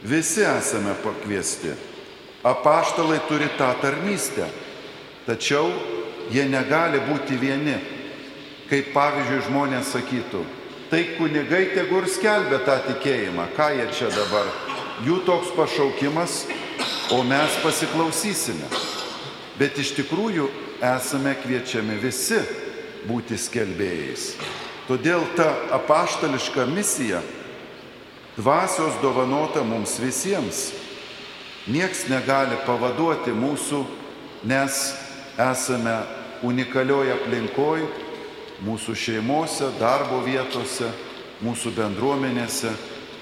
Visi 0.09 0.45
esame 0.47 0.95
pakviesti. 1.03 1.73
Apaštalai 2.47 3.19
turi 3.27 3.49
tą 3.59 3.73
tarnystę, 3.81 4.47
tačiau 5.27 5.67
jie 6.31 6.45
negali 6.49 7.01
būti 7.09 7.37
vieni. 7.37 7.75
Kaip 8.69 8.91
pavyzdžiui 8.93 9.45
žmonės 9.49 9.91
sakytų, 9.95 10.43
tai 10.91 11.01
kunigai 11.17 11.71
tegur 11.73 12.05
skelbia 12.05 12.61
tą 12.65 12.77
tikėjimą, 12.85 13.49
ką 13.57 13.71
jie 13.79 13.87
čia 13.97 14.13
dabar. 14.13 14.68
Jų 15.05 15.21
toks 15.23 15.53
pašaukimas, 15.55 16.41
o 17.15 17.21
mes 17.23 17.55
pasiklausysime. 17.63 18.67
Bet 19.59 19.77
iš 19.79 19.93
tikrųjų 19.95 20.49
esame 20.83 21.35
kviečiami 21.39 21.95
visi 21.99 22.39
būti 23.07 23.37
skelbėjais. 23.39 24.33
Todėl 24.89 25.23
ta 25.37 25.47
apaštališka 25.77 26.65
misija 26.67 27.21
dvasios 28.35 28.95
dovanota 29.03 29.63
mums 29.63 29.97
visiems. 30.01 30.69
Niekas 31.69 32.07
negali 32.09 32.57
pavaduoti 32.65 33.31
mūsų, 33.35 33.83
nes 34.47 34.79
esame 35.39 35.95
unikalioje 36.43 37.13
aplinkoje, 37.15 37.87
mūsų 38.67 38.95
šeimose, 38.95 39.69
darbo 39.79 40.23
vietose, 40.25 40.87
mūsų 41.43 41.75
bendruomenėse, 41.75 42.71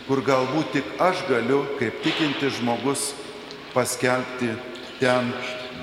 kur 0.07 0.23
galbūt 0.23 0.71
tik 0.75 0.91
aš 1.03 1.25
galiu, 1.27 1.65
kaip 1.79 1.99
tikinti 2.03 2.49
žmogus, 2.59 3.11
paskelbti 3.75 4.53
ten 5.01 5.33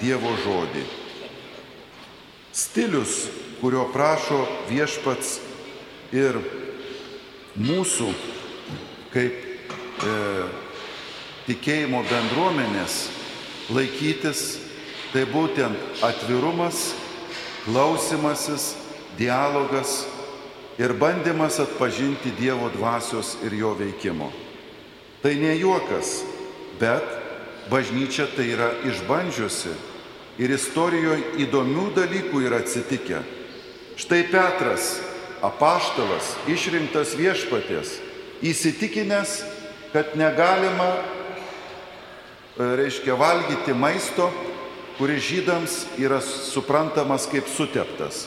Dievo 0.00 0.32
žodį. 0.42 0.82
Stilius, 2.54 3.28
kurio 3.60 3.84
prašo 3.92 4.40
viešpats 4.68 5.37
ir 6.14 6.38
mūsų 7.54 8.08
kaip 9.14 9.70
e, 10.02 10.16
tikėjimo 11.46 12.02
bendruomenės 12.10 12.96
laikytis, 13.74 14.42
tai 15.12 15.22
būtent 15.30 16.02
atvirumas, 16.04 16.90
klausimasis, 17.68 18.72
dialogas 19.18 20.02
ir 20.78 20.92
bandymas 20.92 21.60
atpažinti 21.60 22.32
Dievo 22.38 22.70
dvasios 22.76 23.37
ir 23.46 23.54
jo 23.54 23.74
veikimo. 23.78 24.32
Tai 25.22 25.34
ne 25.34 25.54
juokas, 25.58 26.22
bet 26.80 27.04
bažnyčia 27.70 28.26
tai 28.37 28.50
yra 28.52 28.72
išbandžiusi 28.84 29.72
ir 30.38 30.50
istorijoje 30.50 31.38
įdomių 31.46 31.87
dalykų 31.94 32.42
yra 32.44 32.60
atsitikę. 32.64 33.22
Štai 33.96 34.24
Petras, 34.28 34.98
apaštalas, 35.44 36.34
išrinktas 36.50 37.14
viešpatės, 37.14 38.00
įsitikinęs, 38.42 39.37
kad 39.94 40.16
negalima, 40.18 40.90
e, 42.58 42.74
reiškia, 42.82 43.14
valgyti 43.14 43.76
maisto, 43.78 44.32
kuris 44.98 45.22
žydams 45.22 45.84
yra 46.02 46.18
suprantamas 46.20 47.28
kaip 47.30 47.46
suteptas. 47.46 48.26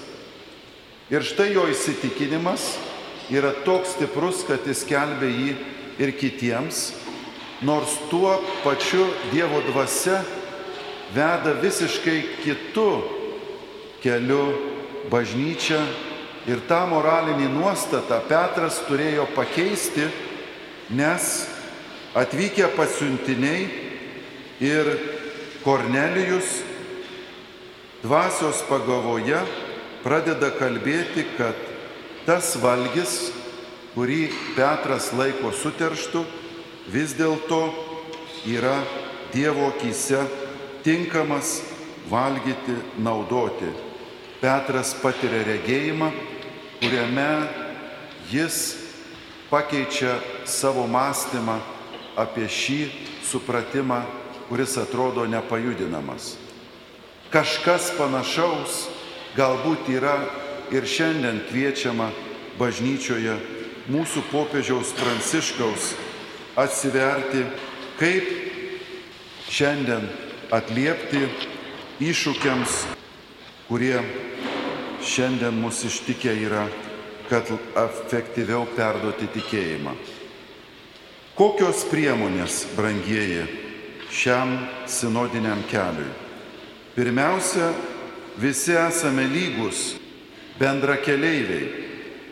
Ir 1.08 1.24
štai 1.24 1.54
jo 1.56 1.64
įsitikinimas 1.72 2.74
yra 3.32 3.54
toks 3.64 3.94
stiprus, 3.96 4.42
kad 4.44 4.66
jis 4.68 4.82
kelbė 4.84 5.30
jį 5.32 5.52
ir 6.04 6.12
kitiems, 6.20 6.90
nors 7.64 7.94
tuo 8.12 8.34
pačiu 8.66 9.06
Dievo 9.32 9.62
dvasia 9.70 10.20
veda 11.16 11.54
visiškai 11.62 12.18
kitų 12.42 12.90
keliu 14.04 14.42
bažnyčią 15.08 15.80
ir 16.52 16.60
tą 16.68 16.82
moralinį 16.92 17.48
nuostatą 17.56 18.20
Petras 18.28 18.82
turėjo 18.90 19.30
pakeisti, 19.32 20.10
nes 20.92 21.48
atvykę 22.20 22.68
pasiuntiniai 22.76 23.64
ir 24.60 24.92
Kornelijus 25.64 26.52
dvasios 28.04 28.60
pagavoje 28.68 29.40
pradeda 30.08 30.54
kalbėti, 30.56 31.26
kad 31.36 31.58
tas 32.24 32.54
valgis, 32.64 33.34
kurį 33.92 34.30
Petras 34.56 35.10
laiko 35.12 35.52
suterštų, 35.52 36.22
vis 36.94 37.16
dėlto 37.18 37.60
yra 38.48 38.78
Dievo 39.34 39.68
akise 39.74 40.22
tinkamas 40.86 41.58
valgyti, 42.08 42.78
naudoti. 43.04 43.68
Petras 44.40 44.94
patiria 45.02 45.44
regėjimą, 45.44 46.08
kuriame 46.80 47.30
jis 48.32 48.78
pakeičia 49.52 50.22
savo 50.48 50.88
mąstymą 50.88 51.60
apie 52.16 52.48
šį 52.48 52.82
supratimą, 53.28 54.06
kuris 54.48 54.78
atrodo 54.80 55.28
nepajudinamas. 55.28 56.38
Kažkas 57.34 57.92
panašaus 57.98 58.86
galbūt 59.38 59.90
yra 59.94 60.18
ir 60.74 60.88
šiandien 60.90 61.44
kviečiama 61.48 62.10
bažnyčioje 62.58 63.38
mūsų 63.88 64.24
popiežiaus 64.32 64.92
pranciškaus 64.98 65.94
atsiverti, 66.58 67.46
kaip 68.00 68.32
šiandien 69.54 70.08
atliepti 70.52 71.22
iššūkiams, 72.04 72.82
kurie 73.70 74.02
šiandien 75.06 75.56
mūsų 75.62 75.92
ištikę 75.92 76.34
yra, 76.48 76.66
kad 77.30 77.50
efektyviau 77.78 78.66
perduoti 78.76 79.28
tikėjimą. 79.36 79.94
Kokios 81.38 81.84
priemonės, 81.92 82.64
brangieji, 82.74 83.44
šiam 84.10 84.56
sinodiniam 84.90 85.62
keliui? 85.70 86.10
Pirmiausia, 86.96 87.70
visi 88.38 88.74
esame 88.78 89.26
lygus, 89.28 89.96
bendra 90.60 90.98
keleiviai, 91.02 91.70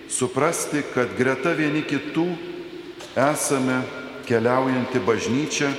suprasti, 0.10 0.84
kad 0.94 1.16
greta 1.18 1.54
vieni 1.58 1.82
kitų 1.86 2.28
esame 3.16 3.82
keliaujanti 4.26 5.02
bažnyčia 5.06 5.72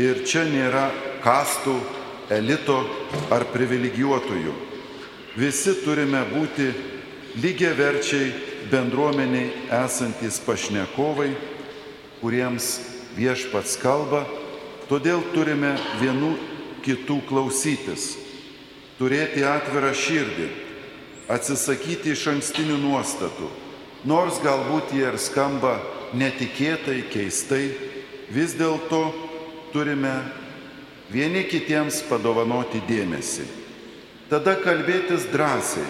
ir 0.00 0.22
čia 0.28 0.44
nėra 0.48 0.88
kastų, 1.24 1.76
elito 2.30 2.78
ar 3.34 3.44
privilegijuotųjų. 3.50 4.52
Visi 5.38 5.74
turime 5.82 6.22
būti 6.30 6.68
lygiai 7.42 7.74
verčiai 7.74 8.30
bendruomeniai 8.70 9.50
esantys 9.80 10.38
pašnekovai, 10.46 11.32
kuriems 12.20 12.70
viešpats 13.16 13.76
kalba, 13.82 14.24
todėl 14.90 15.22
turime 15.34 15.74
vienų 16.00 16.34
kitų 16.84 17.20
klausytis, 17.28 18.14
turėti 19.00 19.40
atvirą 19.48 19.94
širdį, 19.96 20.50
atsisakyti 21.32 22.12
iš 22.12 22.26
ankstinių 22.34 22.76
nuostatų, 22.82 23.48
nors 24.04 24.42
galbūt 24.44 24.92
jie 24.92 25.06
ir 25.08 25.16
skamba 25.16 25.78
netikėtai, 26.12 27.00
keistai, 27.08 27.70
vis 28.28 28.52
dėlto 28.58 29.00
turime 29.72 30.12
vieni 31.10 31.46
kitiems 31.48 32.02
padovanoti 32.10 32.82
dėmesį. 32.88 33.46
Tada 34.30 34.54
kalbėtis 34.60 35.24
drąsiai, 35.32 35.86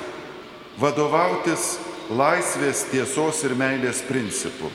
vadovautis 0.81 1.75
laisvės, 2.15 2.87
tiesos 2.93 3.43
ir 3.45 3.57
meilės 3.59 4.01
principų. 4.07 4.71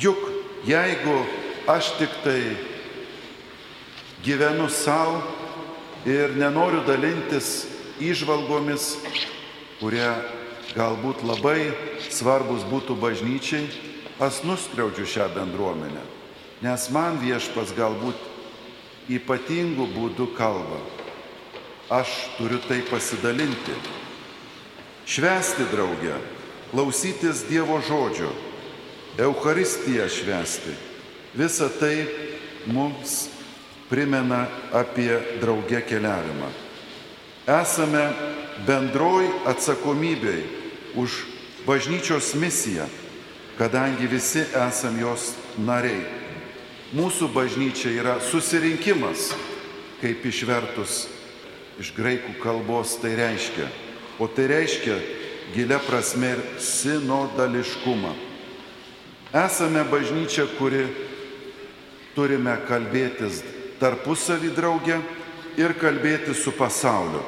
Juk 0.00 0.18
jeigu 0.66 1.20
aš 1.70 1.92
tik 2.00 2.16
tai 2.24 2.40
gyvenu 4.24 4.68
savo 4.72 5.20
ir 6.06 6.36
nenoriu 6.36 6.80
dalintis 6.86 7.66
išvalgomis, 8.00 8.96
kurie 9.80 10.08
galbūt 10.74 11.24
labai 11.26 11.72
svarbus 12.08 12.64
būtų 12.70 12.96
bažnyčiai, 13.00 13.66
aš 14.20 14.42
nuskriaudžiu 14.48 15.06
šią 15.08 15.28
bendruomenę, 15.34 16.02
nes 16.64 16.88
man 16.94 17.18
viešpas 17.20 17.74
galbūt 17.76 18.28
ypatingų 19.10 19.88
būdų 19.94 20.30
kalba. 20.38 20.80
Aš 21.90 22.10
turiu 22.36 22.60
tai 22.68 22.84
pasidalinti. 22.86 23.74
Švesti 25.10 25.66
draugę, 25.72 26.20
klausytis 26.70 27.42
Dievo 27.48 27.80
žodžio, 27.82 28.30
Eucharistiją 29.18 30.06
švesti. 30.06 30.76
Visa 31.34 31.66
tai 31.80 32.06
mums 32.70 33.26
primena 33.90 34.46
apie 34.72 35.18
draugę 35.40 35.82
keliavimą. 35.82 36.46
Esame 37.46 38.12
bendroj 38.66 39.26
atsakomybei 39.44 40.42
už 40.94 41.26
bažnyčios 41.66 42.34
misiją, 42.34 42.86
kadangi 43.58 44.06
visi 44.06 44.44
esam 44.54 44.94
jos 45.00 45.34
nariai. 45.58 46.06
Mūsų 46.94 47.30
bažnyčia 47.34 47.90
yra 47.94 48.16
susirinkimas, 48.22 49.30
kaip 50.00 50.24
išvertus 50.26 51.06
iš 51.82 51.92
graikų 51.94 52.38
kalbos 52.42 52.96
tai 53.02 53.14
reiškia. 53.18 53.68
O 54.18 54.26
tai 54.26 54.46
reiškia 54.50 54.96
gilia 55.54 55.78
prasme 55.82 56.34
ir 56.34 56.42
sinodališkumą. 56.62 58.10
Esame 59.34 59.84
bažnyčia, 59.86 60.46
kuri 60.58 60.86
turime 62.14 62.56
kalbėtis 62.66 63.42
tarpusavį 63.80 64.52
draugę 64.54 65.00
ir 65.60 65.74
kalbėti 65.80 66.34
su 66.36 66.52
pasauliu. 66.56 67.22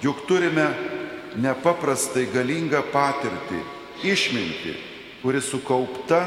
Juk 0.00 0.24
turime 0.28 0.66
nepaprastai 1.40 2.26
galingą 2.32 2.82
patirtį, 2.92 3.60
išmintį, 4.06 4.74
kuri 5.20 5.42
sukaupta 5.44 6.24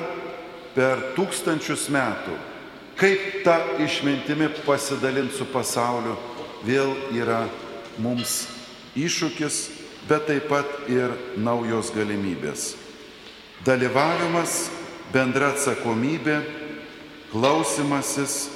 per 0.75 1.13
tūkstančius 1.17 1.87
metų. 1.93 2.35
Kaip 2.97 3.41
tą 3.45 3.55
išmintimi 3.81 4.51
pasidalinti 4.67 5.39
su 5.39 5.47
pasauliu 5.49 6.13
vėl 6.65 6.93
yra 7.17 7.47
mums 7.97 8.43
iššūkis, 8.97 9.57
bet 10.07 10.27
taip 10.29 10.45
pat 10.51 10.89
ir 10.91 11.13
naujos 11.41 11.89
galimybės. 11.95 12.73
Dalyvavimas, 13.65 14.67
bendra 15.13 15.53
atsakomybė, 15.53 16.41
klausimasis, 17.31 18.51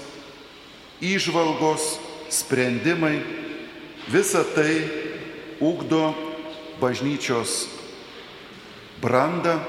įžvalgos, 1.01 1.99
sprendimai- 2.29 3.21
visa 4.13 4.43
tai 4.43 4.83
ugdo 5.59 6.13
bažnyčios 6.81 7.67
brandą, 9.01 9.59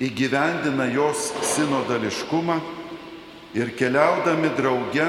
įgyvendina 0.00 0.86
jos 0.94 1.32
sinodališkumą 1.42 2.60
ir 3.54 3.70
keliaudami 3.74 4.50
drauge 4.56 5.08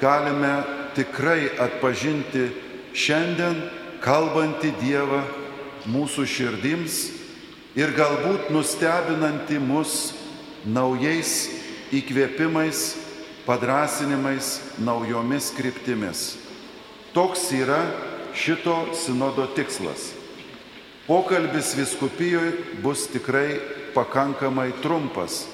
galime 0.00 0.64
tikrai 0.96 1.50
atpažinti 1.60 2.48
šiandien 2.96 3.58
kalbantį 4.00 4.72
Dievą 4.80 5.22
mūsų 5.86 6.24
širdims 6.26 6.96
ir 7.76 7.92
galbūt 7.92 8.48
nustebinantį 8.54 9.60
mus 9.60 10.14
naujais 10.64 11.50
įkvėpimais, 11.94 13.05
padrasinimais, 13.46 14.60
naujomis 14.78 15.52
kryptimis. 15.56 16.36
Toks 17.14 17.52
yra 17.54 17.80
šito 18.34 18.76
sinodo 18.94 19.46
tikslas. 19.46 20.12
Pokalbis 21.06 21.76
viskupijoje 21.78 22.52
bus 22.82 23.06
tikrai 23.06 23.60
pakankamai 23.94 24.72
trumpas. 24.82 25.46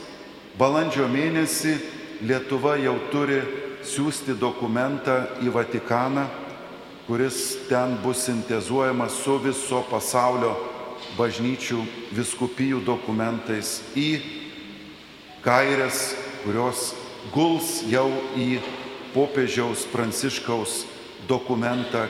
Balandžio 0.58 1.04
mėnesį 1.08 1.76
Lietuva 2.22 2.76
jau 2.78 2.94
turi 3.10 3.40
siūsti 3.82 4.36
dokumentą 4.38 5.16
į 5.42 5.50
Vatikaną, 5.50 6.28
kuris 7.08 7.66
ten 7.66 7.96
bus 8.02 8.22
sintezuojamas 8.28 9.16
su 9.24 9.34
viso 9.42 9.80
pasaulio 9.90 10.52
bažnyčių 11.18 11.82
viskupijų 12.14 12.78
dokumentais 12.86 13.80
į 13.98 14.08
gairias, 15.42 16.12
kurios 16.44 16.92
guls 17.30 17.82
jau 17.86 18.08
į 18.34 18.58
popiežiaus 19.14 19.86
pranciškaus 19.92 20.82
dokumentą 21.28 22.08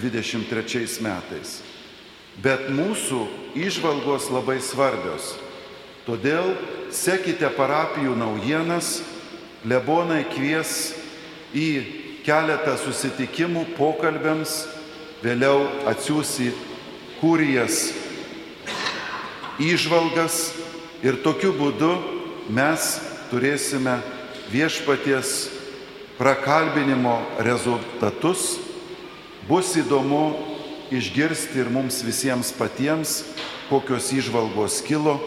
23 0.00 1.02
metais. 1.04 1.60
Bet 2.42 2.66
mūsų 2.74 3.26
išvalgos 3.54 4.30
labai 4.34 4.58
svarbios. 4.62 5.34
Todėl 6.04 6.54
sekite 6.92 7.48
parapijų 7.54 8.16
naujienas, 8.18 8.98
lebonai 9.64 10.24
kvies 10.32 10.94
į 11.54 11.68
keletą 12.26 12.74
susitikimų 12.80 13.68
pokalbėms, 13.78 14.64
vėliau 15.24 15.62
atsiųsi 15.88 16.50
kurijas 17.20 17.92
įžvalgas 19.62 20.50
ir 21.06 21.20
tokiu 21.22 21.54
būdu 21.56 21.92
mes 22.52 22.98
turėsime 23.30 24.00
viešpaties 24.52 25.48
prakalbinimo 26.18 27.22
rezultatus. 27.38 28.58
Bus 29.48 29.74
įdomu 29.76 30.34
išgirsti 30.94 31.60
ir 31.60 31.70
mums 31.72 32.00
visiems 32.04 32.52
patiems, 32.56 33.22
kokios 33.68 34.10
įžvalgos 34.12 34.80
kilo, 34.86 35.18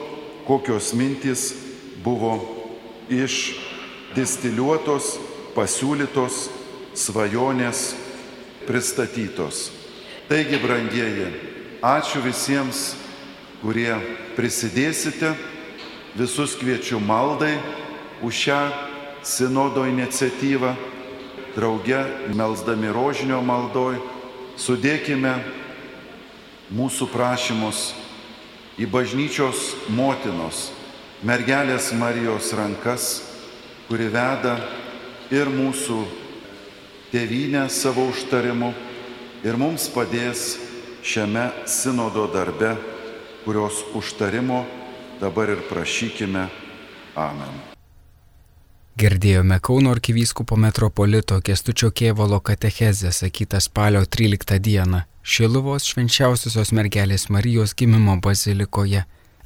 kokios 0.47 0.93
mintys 0.97 1.51
buvo 2.05 2.37
išdistiliuotos, 3.13 5.17
pasiūlytos, 5.57 6.47
svajonės 6.97 7.91
pristatytos. 8.67 9.69
Taigi, 10.27 10.57
brangieji, 10.59 11.29
ačiū 11.81 12.21
visiems, 12.25 12.95
kurie 13.61 13.93
prisidėsite, 14.37 15.33
visus 16.17 16.57
kviečiu 16.57 16.99
maldai 16.99 17.55
už 18.25 18.33
šią 18.33 18.86
sinodo 19.27 19.83
iniciatyvą, 19.83 20.71
drauge 21.55 21.99
melzdami 22.31 22.87
rožinio 22.95 23.41
maldoj, 23.43 23.97
sudėkime 24.55 25.33
mūsų 26.71 27.09
prašymus 27.11 27.91
į 28.79 28.87
bažnyčios 28.91 29.73
motinos, 29.91 30.69
mergelės 31.27 31.91
Marijos 31.97 32.53
rankas, 32.55 33.09
kuri 33.89 34.07
veda 34.13 34.57
ir 35.33 35.51
mūsų 35.51 36.01
tėvynę 37.11 37.67
savo 37.73 38.07
užtarimu 38.11 38.71
ir 39.43 39.59
mums 39.59 39.87
padės 39.91 40.53
šiame 41.03 41.49
sinodo 41.67 42.27
darbe, 42.31 42.75
kurios 43.45 43.83
užtarimo 43.95 44.65
dabar 45.21 45.55
ir 45.55 45.65
prašykime. 45.71 46.47
Amen. 47.17 47.76
Girdėjome 48.97 49.59
Kauno 49.61 49.91
arkivyskupo 49.93 50.55
metropolito 50.57 51.35
Kestučio 51.41 51.91
Kievalo 51.91 52.39
katechezę 52.39 53.11
sakytą 53.11 53.59
spalio 53.61 53.99
13 54.15 54.57
dieną 54.67 55.01
Šiluvos 55.21 55.85
švenčiausiosios 55.91 56.71
mergelės 56.73 57.27
Marijos 57.29 57.75
gimimo 57.77 58.15
bazilikoje. 58.25 59.03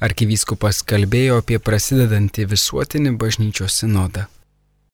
Arkivyskupas 0.07 0.79
kalbėjo 0.87 1.41
apie 1.43 1.59
prasidedantį 1.59 2.45
visuotinį 2.53 3.17
bažnyčios 3.25 3.81
sinodą. 3.83 4.23